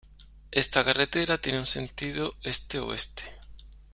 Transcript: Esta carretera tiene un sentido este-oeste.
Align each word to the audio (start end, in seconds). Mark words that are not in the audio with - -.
Esta 0.49 0.83
carretera 0.83 1.37
tiene 1.37 1.59
un 1.59 1.67
sentido 1.67 2.33
este-oeste. 2.41 3.21